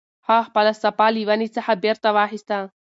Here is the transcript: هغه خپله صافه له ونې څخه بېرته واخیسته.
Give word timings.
هغه 0.27 0.43
خپله 0.47 0.71
صافه 0.81 1.07
له 1.15 1.21
ونې 1.27 1.47
څخه 1.55 1.71
بېرته 1.83 2.07
واخیسته. 2.17 2.55